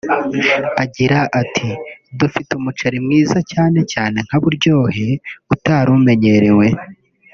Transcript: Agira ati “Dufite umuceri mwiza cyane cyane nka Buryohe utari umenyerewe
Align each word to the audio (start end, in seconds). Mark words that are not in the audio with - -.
Agira 0.83 1.19
ati 1.41 1.69
“Dufite 2.19 2.49
umuceri 2.59 2.97
mwiza 3.05 3.39
cyane 3.51 3.79
cyane 3.91 4.17
nka 4.25 4.37
Buryohe 4.43 5.07
utari 5.53 5.89
umenyerewe 5.97 6.67